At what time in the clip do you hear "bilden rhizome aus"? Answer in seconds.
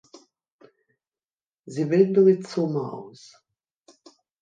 1.85-3.39